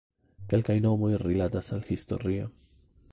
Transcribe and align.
Kelkaj 0.53 0.77
nomoj 0.85 1.11
rilatas 1.23 1.71
al 1.77 1.85
historio. 1.91 2.49